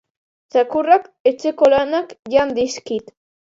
[0.55, 3.19] Txakurrak etxeko lanak jan dizkit